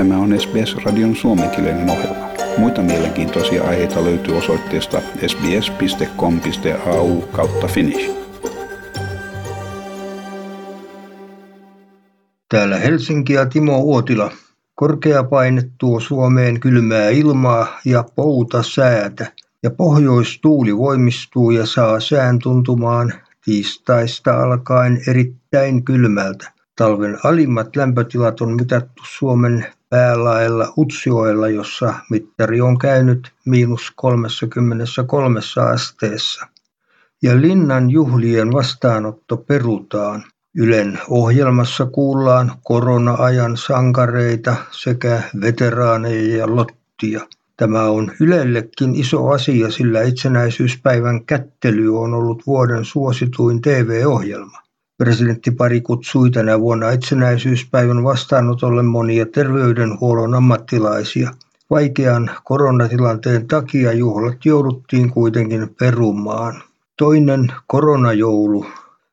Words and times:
Tämä 0.00 0.18
on 0.18 0.40
SBS-radion 0.40 1.16
suomenkielinen 1.16 1.90
ohjelma. 1.90 2.28
Muita 2.58 2.82
mielenkiintoisia 2.82 3.64
aiheita 3.64 4.04
löytyy 4.04 4.36
osoitteesta 4.36 5.00
sbs.com.au 5.26 7.20
kautta 7.20 7.66
finnish. 7.66 8.10
Täällä 12.48 12.76
Helsinki 12.76 13.32
ja 13.32 13.46
Timo 13.46 13.78
Uotila. 13.78 14.30
Korkea 14.74 15.24
paine 15.24 15.62
tuo 15.78 16.00
Suomeen 16.00 16.60
kylmää 16.60 17.08
ilmaa 17.08 17.80
ja 17.84 18.04
pouta 18.16 18.62
säätä. 18.62 19.32
Ja 19.62 19.70
pohjoistuuli 19.70 20.76
voimistuu 20.76 21.50
ja 21.50 21.66
saa 21.66 22.00
sään 22.00 22.38
tuntumaan 22.38 23.12
tiistaista 23.44 24.42
alkaen 24.42 25.00
erittäin 25.08 25.84
kylmältä. 25.84 26.52
Talven 26.76 27.18
alimmat 27.24 27.76
lämpötilat 27.76 28.40
on 28.40 28.56
mitattu 28.56 29.02
Suomen 29.06 29.66
päälaella 29.90 30.72
Utsjoella, 30.78 31.48
jossa 31.48 31.94
mittari 32.10 32.60
on 32.60 32.78
käynyt 32.78 33.32
miinus 33.44 33.92
33 33.96 35.40
asteessa. 35.72 36.46
Ja 37.22 37.40
linnan 37.40 37.90
juhlien 37.90 38.52
vastaanotto 38.52 39.36
perutaan. 39.36 40.24
Ylen 40.54 40.98
ohjelmassa 41.08 41.86
kuullaan 41.86 42.52
korona-ajan 42.62 43.56
sankareita 43.56 44.56
sekä 44.70 45.22
veteraaneja 45.40 46.36
ja 46.36 46.56
lottia. 46.56 47.20
Tämä 47.56 47.82
on 47.82 48.12
Ylellekin 48.20 48.94
iso 48.94 49.28
asia, 49.28 49.70
sillä 49.70 50.02
itsenäisyyspäivän 50.02 51.24
kättely 51.24 51.98
on 51.98 52.14
ollut 52.14 52.46
vuoden 52.46 52.84
suosituin 52.84 53.60
TV-ohjelma. 53.60 54.58
Presidenttipari 55.00 55.80
kutsui 55.80 56.30
tänä 56.30 56.60
vuonna 56.60 56.90
itsenäisyyspäivän 56.90 58.04
vastaanotolle 58.04 58.82
monia 58.82 59.26
terveydenhuollon 59.26 60.34
ammattilaisia. 60.34 61.30
Vaikean 61.70 62.30
koronatilanteen 62.44 63.46
takia 63.46 63.92
juhlat 63.92 64.44
jouduttiin 64.44 65.10
kuitenkin 65.10 65.74
perumaan. 65.78 66.62
Toinen 66.96 67.52
koronajoulu. 67.66 68.66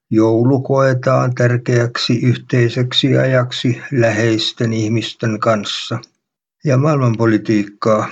Joulu 0.10 0.62
koetaan 0.62 1.36
tärkeäksi 1.36 2.22
yhteiseksi 2.22 3.18
ajaksi 3.18 3.82
läheisten 3.92 4.74
ihmisten 4.74 5.40
kanssa. 5.40 6.00
Ja 6.66 6.78
maailmanpolitiikkaa. 6.78 8.08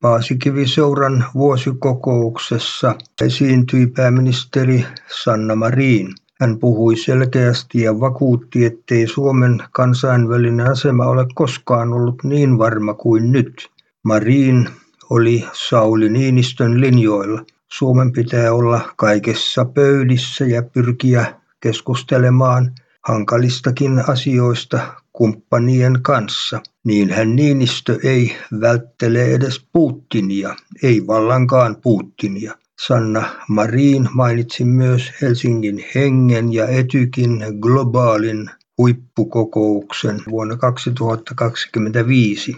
Paasikivi-seuran 0.00 1.24
vuosikokouksessa 1.34 2.94
esiintyi 3.22 3.86
pääministeri 3.86 4.86
Sanna 5.24 5.54
Marin. 5.54 6.14
Hän 6.40 6.58
puhui 6.58 6.96
selkeästi 6.96 7.80
ja 7.80 8.00
vakuutti, 8.00 8.64
ettei 8.64 9.06
Suomen 9.06 9.62
kansainvälinen 9.72 10.66
asema 10.70 11.04
ole 11.04 11.26
koskaan 11.34 11.92
ollut 11.92 12.24
niin 12.24 12.58
varma 12.58 12.94
kuin 12.94 13.32
nyt. 13.32 13.70
Marin 14.02 14.68
oli 15.10 15.44
Sauli 15.52 16.08
Niinistön 16.08 16.80
linjoilla. 16.80 17.44
Suomen 17.68 18.12
pitää 18.12 18.52
olla 18.52 18.92
kaikessa 18.96 19.64
pöydissä 19.64 20.44
ja 20.44 20.62
pyrkiä 20.62 21.34
keskustelemaan 21.60 22.72
hankalistakin 23.08 24.10
asioista 24.10 24.80
kumppanien 25.12 25.98
kanssa. 26.02 26.60
Niinhän 26.84 27.36
Niinistö 27.36 27.98
ei 28.04 28.36
välttele 28.60 29.24
edes 29.24 29.66
Putinia, 29.72 30.56
ei 30.82 31.06
vallankaan 31.06 31.76
Putinia. 31.76 32.54
Sanna 32.86 33.28
Marin 33.48 34.08
mainitsi 34.14 34.64
myös 34.64 35.12
Helsingin 35.22 35.84
hengen 35.94 36.52
ja 36.52 36.68
Etykin 36.68 37.44
globaalin 37.60 38.50
huippukokouksen 38.78 40.20
vuonna 40.30 40.56
2025 40.56 42.56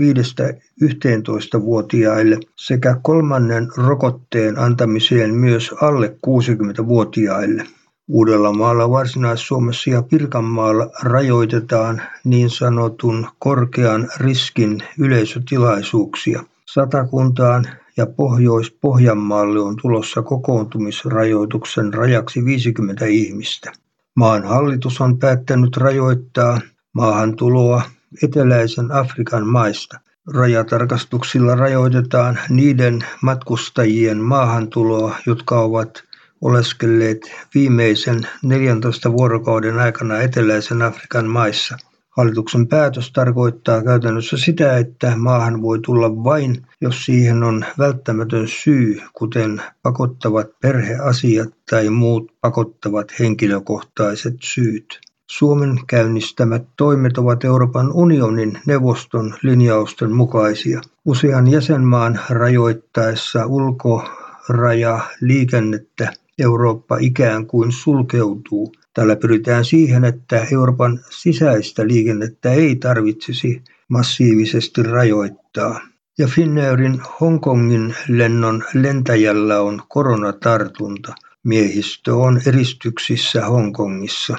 5-11-vuotiaille 0.83 2.39
sekä 2.55 2.97
kolmannen 3.01 3.67
rokotteen 3.77 4.59
antamiseen 4.59 5.33
myös 5.33 5.75
alle 5.81 6.15
60-vuotiaille. 6.27 7.63
Uudellamaalla, 8.07 8.89
Varsinais-Suomessa 8.89 9.89
ja 9.89 10.03
Pirkanmaalla 10.03 10.89
rajoitetaan 11.03 12.01
niin 12.23 12.49
sanotun 12.49 13.27
korkean 13.39 14.07
riskin 14.17 14.83
yleisötilaisuuksia. 14.99 16.43
Satakuntaan 16.65 17.65
ja 17.97 18.05
Pohjois-Pohjanmaalle 18.05 19.59
on 19.59 19.75
tulossa 19.81 20.21
kokoontumisrajoituksen 20.21 21.93
rajaksi 21.93 22.45
50 22.45 23.05
ihmistä. 23.05 23.71
Maan 24.17 24.43
hallitus 24.43 25.01
on 25.01 25.19
päättänyt 25.19 25.77
rajoittaa 25.77 26.61
maahantuloa 26.93 27.81
eteläisen 28.23 28.91
Afrikan 28.91 29.47
maista. 29.47 29.99
Rajatarkastuksilla 30.33 31.55
rajoitetaan 31.55 32.39
niiden 32.49 33.05
matkustajien 33.21 34.17
maahantuloa, 34.17 35.15
jotka 35.25 35.59
ovat 35.59 36.03
oleskelleet 36.41 37.19
viimeisen 37.55 38.27
14 38.43 39.11
vuorokauden 39.11 39.79
aikana 39.79 40.17
eteläisen 40.19 40.81
Afrikan 40.81 41.25
maissa. 41.25 41.77
Hallituksen 42.17 42.67
päätös 42.67 43.11
tarkoittaa 43.11 43.83
käytännössä 43.83 44.37
sitä, 44.37 44.77
että 44.77 45.13
maahan 45.15 45.61
voi 45.61 45.79
tulla 45.79 46.23
vain, 46.23 46.65
jos 46.81 47.05
siihen 47.05 47.43
on 47.43 47.65
välttämätön 47.77 48.47
syy, 48.47 49.01
kuten 49.13 49.61
pakottavat 49.83 50.47
perheasiat 50.61 51.49
tai 51.69 51.89
muut 51.89 52.31
pakottavat 52.41 53.19
henkilökohtaiset 53.19 54.35
syyt. 54.43 54.99
Suomen 55.31 55.79
käynnistämät 55.87 56.63
toimet 56.77 57.17
ovat 57.17 57.43
Euroopan 57.43 57.91
unionin 57.91 58.59
neuvoston 58.65 59.35
linjausten 59.41 60.11
mukaisia. 60.11 60.81
Usean 61.05 61.47
jäsenmaan 61.47 62.19
rajoittaessa 62.29 63.45
ulkorajaliikennettä 63.45 66.13
Eurooppa 66.39 66.97
ikään 66.99 67.45
kuin 67.45 67.71
sulkeutuu. 67.71 68.71
Tällä 68.93 69.15
pyritään 69.15 69.65
siihen, 69.65 70.03
että 70.03 70.47
Euroopan 70.51 70.99
sisäistä 71.09 71.87
liikennettä 71.87 72.51
ei 72.51 72.75
tarvitsisi 72.75 73.61
massiivisesti 73.87 74.83
rajoittaa. 74.83 75.81
Ja 76.17 76.27
Finnairin 76.27 77.01
Hongkongin 77.19 77.95
lennon 78.07 78.63
lentäjällä 78.73 79.61
on 79.61 79.81
koronatartunta. 79.89 81.15
Miehistö 81.43 82.15
on 82.15 82.41
eristyksissä 82.45 83.45
Hongkongissa. 83.45 84.37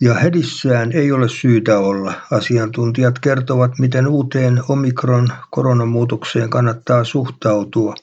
Ja 0.00 0.14
hädissään 0.14 0.92
ei 0.92 1.12
ole 1.12 1.28
syytä 1.28 1.78
olla. 1.78 2.12
Asiantuntijat 2.30 3.18
kertovat, 3.18 3.78
miten 3.78 4.06
uuteen 4.06 4.62
omikron 4.68 5.28
koronamuutokseen 5.50 6.50
kannattaa 6.50 7.04
suhtautua. 7.04 7.94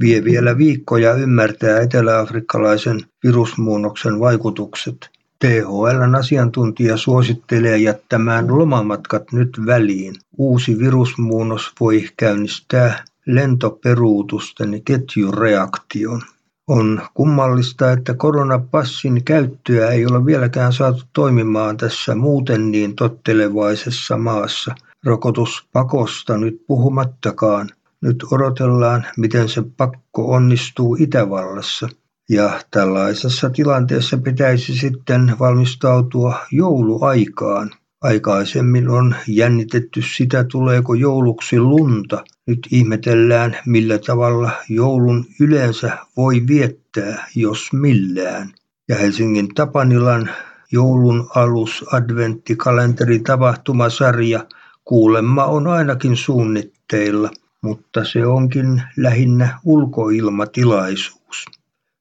Vie 0.00 0.24
vielä 0.24 0.58
viikkoja 0.58 1.14
ymmärtää 1.14 1.80
eteläafrikkalaisen 1.80 3.00
virusmuunnoksen 3.24 4.20
vaikutukset. 4.20 5.10
THLn 5.38 6.14
asiantuntija 6.14 6.96
suosittelee 6.96 7.78
jättämään 7.78 8.58
lomamatkat 8.58 9.32
nyt 9.32 9.60
väliin. 9.66 10.14
Uusi 10.38 10.78
virusmuunnos 10.78 11.72
voi 11.80 12.08
käynnistää 12.16 13.04
lentoperuutusten 13.26 14.82
ketjureaktion. 14.84 16.22
On 16.68 17.02
kummallista, 17.14 17.92
että 17.92 18.14
koronapassin 18.14 19.24
käyttöä 19.24 19.88
ei 19.88 20.06
ole 20.06 20.26
vieläkään 20.26 20.72
saatu 20.72 21.02
toimimaan 21.12 21.76
tässä 21.76 22.14
muuten 22.14 22.70
niin 22.70 22.96
tottelevaisessa 22.96 24.16
maassa. 24.16 24.74
Rokotuspakosta 25.04 26.38
nyt 26.38 26.62
puhumattakaan. 26.66 27.68
Nyt 28.02 28.24
odotellaan, 28.30 29.06
miten 29.16 29.48
se 29.48 29.62
pakko 29.76 30.32
onnistuu 30.32 30.96
Itävallassa. 31.00 31.88
Ja 32.30 32.60
tällaisessa 32.70 33.50
tilanteessa 33.50 34.18
pitäisi 34.18 34.78
sitten 34.78 35.36
valmistautua 35.38 36.38
jouluaikaan. 36.52 37.70
Aikaisemmin 38.02 38.88
on 38.88 39.14
jännitetty 39.28 40.02
sitä, 40.16 40.44
tuleeko 40.44 40.94
jouluksi 40.94 41.60
lunta. 41.60 42.24
Nyt 42.46 42.68
ihmetellään, 42.70 43.56
millä 43.66 43.98
tavalla 43.98 44.50
joulun 44.68 45.24
yleensä 45.40 45.98
voi 46.16 46.46
viettää, 46.46 47.26
jos 47.36 47.72
millään. 47.72 48.52
Ja 48.88 48.96
Helsingin 48.96 49.48
Tapanilan 49.54 50.30
joulun 50.72 51.30
alus 51.34 51.84
adventtikalenteri 51.92 53.18
tapahtumasarja 53.18 54.46
kuulemma 54.84 55.44
on 55.44 55.66
ainakin 55.66 56.16
suunnitteilla, 56.16 57.30
mutta 57.62 58.04
se 58.04 58.26
onkin 58.26 58.82
lähinnä 58.96 59.58
ulkoilmatilaisuus. 59.64 61.44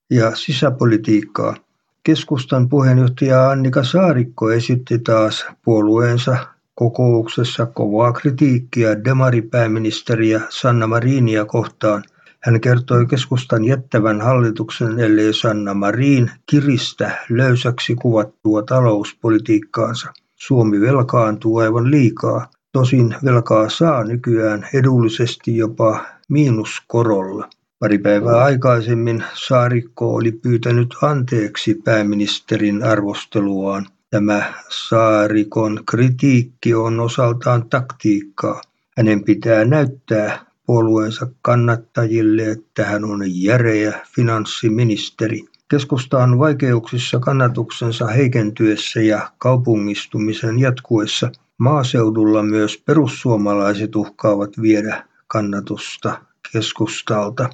Ja 0.10 0.36
sisäpolitiikkaa. 0.36 1.56
Keskustan 2.04 2.69
puheenjohtaja 2.69 3.50
Annika 3.50 3.84
Saarikko 3.84 4.52
esitti 4.52 5.00
taas 5.00 5.46
puolueensa 5.66 6.38
kokouksessa 6.75 7.66
kovaa 7.66 8.13
kritiikkiä 8.13 9.04
demaripääministeriä 9.04 10.42
Sanna 10.50 10.88
Marinia 10.88 11.46
kohtaan. 11.46 12.04
Hän 12.40 12.62
kertoi 12.62 13.06
keskustan 13.06 13.64
jättävän 13.64 14.22
hallituksen, 14.22 15.00
ellei 15.00 15.34
Sanna 15.34 15.74
Marin 15.74 16.31
kiristä 16.46 17.25
löysäksi 17.30 17.96
kuvattua 17.96 18.64
talouspolitiikkaansa. 18.64 20.14
Suomi 20.36 20.81
velkaantuu 20.81 21.57
aivan 21.57 21.92
liikaa. 21.92 22.48
Tosin 22.73 23.15
velkaa 23.25 23.69
saa 23.69 24.03
nykyään 24.03 24.68
edullisesti 24.73 25.57
jopa 25.57 26.06
miinuskorolla. 26.29 27.50
Pari 27.79 27.97
päivää 27.97 28.44
aikaisemmin 28.44 29.23
Saarikko 29.33 30.15
oli 30.15 30.31
pyytänyt 30.31 30.95
anteeksi 31.01 31.81
pääministerin 31.83 32.83
arvosteluaan. 32.83 33.88
Tämä 34.09 34.53
Saarikon 34.69 35.83
kritiikki 35.85 36.73
on 36.73 37.00
osaltaan 37.00 37.69
taktiikkaa. 37.69 38.62
Hänen 38.97 39.23
pitää 39.23 39.65
näyttää 39.65 40.45
puolueensa 40.65 41.27
kannattajille, 41.41 42.51
että 42.51 42.85
hän 42.85 43.06
on 43.06 43.21
järeä 43.25 44.00
finanssiministeri. 44.15 45.44
Keskusta 45.71 46.18
on 46.18 46.39
vaikeuksissa 46.39 47.19
kannatuksensa 47.19 48.07
heikentyessä 48.07 49.01
ja 49.01 49.31
kaupungistumisen 49.38 50.59
jatkuessa. 50.59 51.31
Maaseudulla 51.57 52.44
myös 52.44 52.83
perussuomalaiset 52.85 53.95
uhkaavat 53.95 54.50
viedä 54.62 55.03
kannatusta 55.27 56.21
keskustalta. 56.51 57.50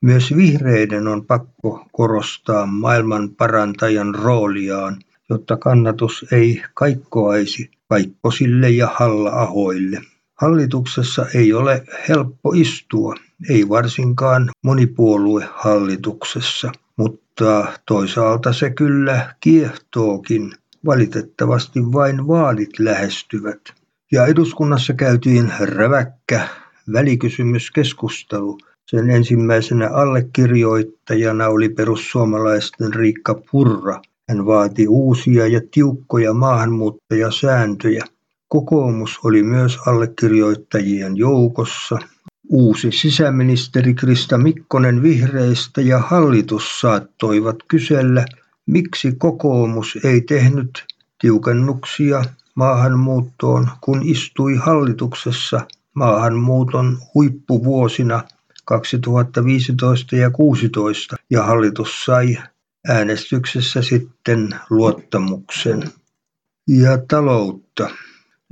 Myös 0.00 0.36
vihreiden 0.36 1.08
on 1.08 1.26
pakko 1.26 1.86
korostaa 1.92 2.66
maailmanparantajan 2.66 4.14
rooliaan, 4.14 4.96
jotta 5.30 5.56
kannatus 5.56 6.26
ei 6.32 6.62
kaikkoaisi 6.74 7.70
Kaikkosille 7.88 8.70
ja 8.70 8.88
Halla-ahoille. 8.94 10.00
Hallituksessa 10.40 11.26
ei 11.34 11.52
ole 11.52 11.84
helppo 12.08 12.52
istua, 12.54 13.14
ei 13.48 13.68
varsinkaan 13.68 14.50
monipuoluehallituksessa, 14.64 16.72
mutta 16.96 17.72
toisaalta 17.86 18.52
se 18.52 18.70
kyllä 18.70 19.34
kiehtookin. 19.40 20.52
Valitettavasti 20.86 21.80
vain 21.80 22.28
vaalit 22.28 22.78
lähestyvät. 22.78 23.60
Ja 24.12 24.26
eduskunnassa 24.26 24.94
käytiin 24.94 25.52
räväkkä 25.60 26.48
välikysymyskeskustelu 26.92 28.58
sen 28.92 29.10
ensimmäisenä 29.10 29.90
allekirjoittajana 29.90 31.48
oli 31.48 31.68
perussuomalaisten 31.68 32.94
Riikka 32.94 33.42
Purra. 33.50 34.00
Hän 34.28 34.46
vaati 34.46 34.88
uusia 34.88 35.46
ja 35.46 35.60
tiukkoja 35.70 36.34
maahanmuuttajasääntöjä. 36.34 38.04
Kokoomus 38.48 39.20
oli 39.24 39.42
myös 39.42 39.78
allekirjoittajien 39.86 41.16
joukossa. 41.16 41.98
Uusi 42.54 42.92
sisäministeri 42.92 43.94
Krista 43.94 44.38
Mikkonen 44.38 45.02
vihreistä 45.02 45.80
ja 45.80 45.98
hallitus 45.98 46.80
saattoivat 46.80 47.56
kysellä, 47.68 48.24
miksi 48.66 49.12
kokoomus 49.18 49.98
ei 50.04 50.20
tehnyt 50.20 50.84
tiukennuksia 51.20 52.24
maahanmuuttoon, 52.54 53.68
kun 53.80 54.02
istui 54.04 54.56
hallituksessa 54.56 55.66
maahanmuuton 55.94 56.98
huippuvuosina 57.14 58.22
2015 58.64 60.16
ja 60.16 60.30
2016 60.30 61.16
ja 61.30 61.42
hallitus 61.42 62.04
sai 62.04 62.38
äänestyksessä 62.88 63.82
sitten 63.82 64.48
luottamuksen. 64.70 65.82
Ja 66.68 66.98
taloutta. 67.08 67.90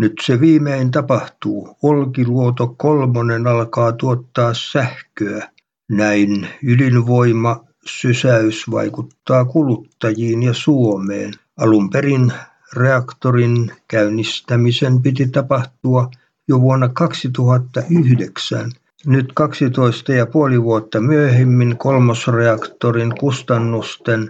Nyt 0.00 0.12
se 0.22 0.40
viimein 0.40 0.90
tapahtuu. 0.90 1.76
Olkiluoto 1.82 2.74
kolmonen 2.76 3.46
alkaa 3.46 3.92
tuottaa 3.92 4.54
sähköä. 4.54 5.48
Näin 5.90 6.48
ydinvoima 6.62 7.64
sysäys 7.86 8.70
vaikuttaa 8.70 9.44
kuluttajiin 9.44 10.42
ja 10.42 10.54
Suomeen. 10.54 11.32
Alun 11.56 11.90
perin 11.90 12.32
reaktorin 12.76 13.72
käynnistämisen 13.88 15.02
piti 15.02 15.28
tapahtua 15.28 16.10
jo 16.48 16.60
vuonna 16.60 16.88
2009, 16.88 18.72
nyt 19.06 19.32
kaksitoista 19.32 20.12
ja 20.12 20.26
puoli 20.26 20.62
vuotta 20.62 21.00
myöhemmin 21.00 21.76
kolmosreaktorin 21.76 23.14
kustannusten 23.20 24.28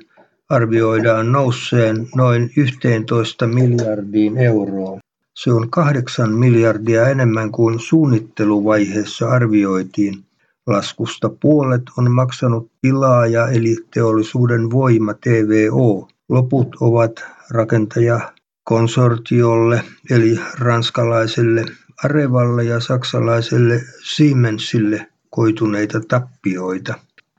arvioidaan 0.48 1.32
nousseen 1.32 2.08
noin 2.16 2.50
11 2.56 3.46
miljardiin 3.46 4.38
euroon. 4.38 5.00
Se 5.42 5.52
on 5.52 5.70
kahdeksan 5.70 6.32
miljardia 6.32 7.08
enemmän 7.08 7.52
kuin 7.52 7.80
suunnitteluvaiheessa 7.80 9.28
arvioitiin. 9.28 10.24
Laskusta 10.66 11.30
puolet 11.40 11.82
on 11.98 12.10
maksanut 12.10 12.70
tilaaja 12.82 13.48
eli 13.48 13.76
teollisuuden 13.94 14.70
voima 14.70 15.14
TVO. 15.14 16.08
Loput 16.28 16.76
ovat 16.80 17.24
rakentaja 17.50 18.32
konsortiolle 18.64 19.84
eli 20.10 20.40
ranskalaiselle 20.58 21.64
Arevalle 22.04 22.64
ja 22.64 22.80
saksalaiselle 22.80 23.80
Siemensille 24.04 25.06
koituneita 25.30 26.00
tappioita. 26.08 26.94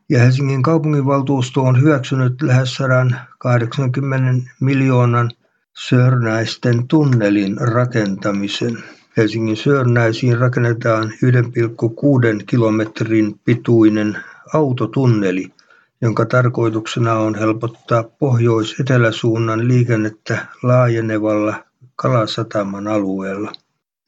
Ja 0.10 0.20
Helsingin 0.20 0.64
kaupunginvaltuusto 0.64 1.62
on 1.62 1.82
hyväksynyt 1.82 2.42
lähes 2.42 2.76
180 2.76 4.52
miljoonan 4.60 5.32
Sörnäisten 5.78 6.88
tunnelin 6.88 7.58
rakentamisen. 7.58 8.78
Helsingin 9.18 9.58
Sörnäisiin 9.58 10.38
rakennetaan 10.38 11.10
1,6 11.10 12.44
kilometrin 12.46 13.40
pituinen 13.46 14.18
autotunneli, 14.54 15.52
jonka 16.02 16.26
tarkoituksena 16.26 17.14
on 17.14 17.36
helpottaa 17.36 18.04
pohjois-eteläsuunnan 18.04 19.68
liikennettä 19.68 20.46
laajenevalla 20.64 21.64
Kalasataman 21.96 22.88
alueella. 22.88 23.52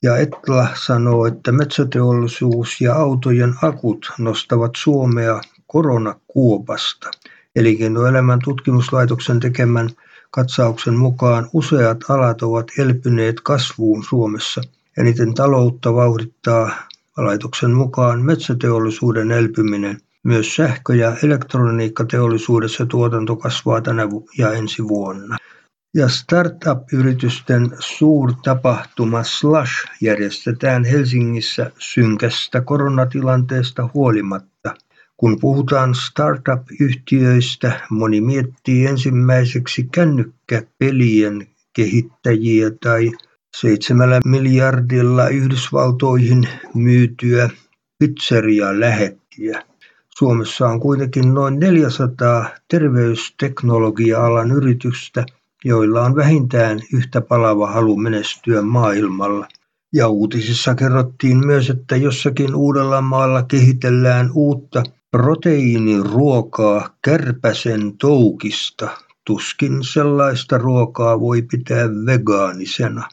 Ja 0.03 0.17
Etla 0.17 0.67
sanoo, 0.73 1.25
että 1.25 1.51
metsäteollisuus 1.51 2.81
ja 2.81 2.95
autojen 2.95 3.53
akut 3.61 4.11
nostavat 4.19 4.71
Suomea 4.77 5.41
koronakuopasta. 5.67 7.11
Elinkeinoelämän 7.55 8.39
tutkimuslaitoksen 8.43 9.39
tekemän 9.39 9.89
katsauksen 10.33 10.97
mukaan 10.97 11.49
useat 11.53 11.97
alat 12.09 12.41
ovat 12.41 12.67
elpyneet 12.77 13.41
kasvuun 13.41 14.03
Suomessa. 14.03 14.61
Eniten 14.97 15.33
taloutta 15.33 15.93
vauhdittaa 15.93 16.71
laitoksen 17.17 17.71
mukaan 17.71 18.21
metsäteollisuuden 18.21 19.31
elpyminen. 19.31 19.97
Myös 20.23 20.55
sähkö- 20.55 20.95
ja 20.95 21.15
elektroniikkateollisuudessa 21.23 22.85
tuotanto 22.85 23.35
kasvaa 23.35 23.81
tänä 23.81 24.07
ja 24.37 24.51
ensi 24.53 24.87
vuonna. 24.87 25.37
Ja 25.95 26.09
startup-yritysten 26.09 27.71
suurtapahtuma 27.79 29.23
Slush 29.23 29.71
järjestetään 30.01 30.83
Helsingissä 30.85 31.71
synkästä 31.79 32.61
koronatilanteesta 32.61 33.89
huolimatta. 33.93 34.73
Kun 35.23 35.39
puhutaan 35.39 35.95
startup-yhtiöistä, 35.95 37.81
moni 37.89 38.21
miettii 38.21 38.85
ensimmäiseksi 38.85 39.87
kännykkäpelien 39.91 41.47
kehittäjiä 41.73 42.71
tai 42.83 43.11
seitsemällä 43.57 44.19
miljardilla 44.25 45.27
Yhdysvaltoihin 45.27 46.47
myytyä 46.73 47.49
pizzeria-lähettiä. 47.99 49.63
Suomessa 50.17 50.67
on 50.67 50.79
kuitenkin 50.79 51.33
noin 51.33 51.59
400 51.59 52.49
terveysteknologia-alan 52.67 54.51
yritystä, 54.51 55.25
joilla 55.65 56.01
on 56.01 56.15
vähintään 56.15 56.79
yhtä 56.93 57.21
palava 57.21 57.67
halu 57.67 57.97
menestyä 57.97 58.61
maailmalla. 58.61 59.47
Ja 59.93 60.07
uutisissa 60.07 60.75
kerrottiin 60.75 61.45
myös, 61.45 61.69
että 61.69 61.95
jossakin 61.95 62.55
Uudellamaalla 62.55 63.43
kehitellään 63.43 64.29
uutta 64.33 64.83
proteiiniruokaa 65.13 66.89
kärpäsen 67.01 67.97
toukista. 67.97 68.89
Tuskin 69.25 69.83
sellaista 69.83 70.57
ruokaa 70.57 71.19
voi 71.19 71.41
pitää 71.41 71.89
vegaanisena. 72.05 73.09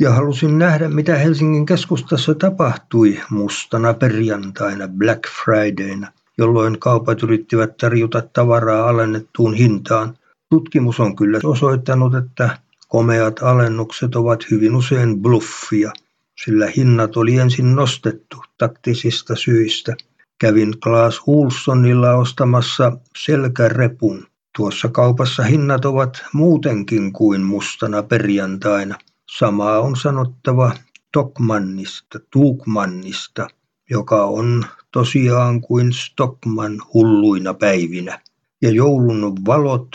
Ja 0.00 0.12
halusin 0.12 0.58
nähdä, 0.58 0.88
mitä 0.88 1.16
Helsingin 1.16 1.66
keskustassa 1.66 2.34
tapahtui 2.34 3.20
mustana 3.30 3.94
perjantaina 3.94 4.88
Black 4.88 5.22
Fridayna, 5.28 6.12
jolloin 6.38 6.80
kaupat 6.80 7.22
yrittivät 7.22 7.76
tarjota 7.76 8.22
tavaraa 8.32 8.88
alennettuun 8.88 9.54
hintaan. 9.54 10.18
Tutkimus 10.50 11.00
on 11.00 11.16
kyllä 11.16 11.40
osoittanut, 11.44 12.14
että 12.14 12.58
komeat 12.88 13.42
alennukset 13.42 14.16
ovat 14.16 14.50
hyvin 14.50 14.76
usein 14.76 15.22
bluffia, 15.22 15.92
sillä 16.44 16.66
hinnat 16.76 17.16
oli 17.16 17.36
ensin 17.36 17.74
nostettu 17.74 18.36
taktisista 18.58 19.36
syistä. 19.36 19.96
Kävin 20.40 20.80
Klaas 20.80 21.20
Ulssonilla 21.26 22.14
ostamassa 22.14 22.92
selkärepun. 23.16 24.26
Tuossa 24.56 24.88
kaupassa 24.88 25.42
hinnat 25.42 25.84
ovat 25.84 26.24
muutenkin 26.32 27.12
kuin 27.12 27.42
mustana 27.42 28.02
perjantaina. 28.02 28.98
Samaa 29.38 29.80
on 29.80 29.96
sanottava 29.96 30.72
Stockmannista, 31.08 32.18
Tuukmannista, 32.30 33.48
joka 33.90 34.24
on 34.24 34.64
tosiaan 34.92 35.60
kuin 35.60 35.92
Stockman 35.92 36.78
hulluina 36.94 37.54
päivinä. 37.54 38.20
Ja 38.62 38.70
joulun 38.70 39.36
valot 39.46 39.88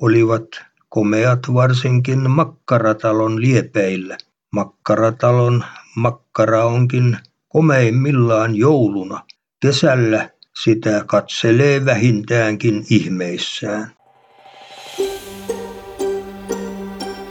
olivat 0.00 0.48
komeat 0.88 1.40
varsinkin 1.54 2.30
makkaratalon 2.30 3.40
liepeillä. 3.40 4.18
Makkaratalon 4.52 5.64
makkara 5.96 6.64
onkin 6.64 7.18
komeimmillaan 7.48 8.56
jouluna. 8.56 9.20
Kesällä 9.64 10.30
sitä 10.62 11.04
katselee 11.06 11.84
vähintäänkin 11.84 12.84
ihmeissään. 12.90 13.90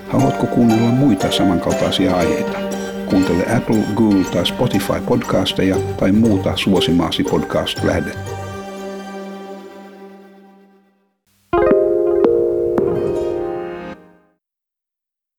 Haluatko 0.07 0.47
kuunnella 0.47 0.89
muita 0.89 1.31
samankaltaisia 1.31 2.15
aiheita? 2.15 2.59
Kuuntele 3.09 3.55
Apple, 3.57 3.83
Google 3.95 4.23
tai 4.23 4.45
Spotify 4.45 5.01
podcasteja 5.07 5.75
tai 5.99 6.11
muuta 6.11 6.57
suosimaasi 6.57 7.23
podcast-lähdettä. 7.23 8.42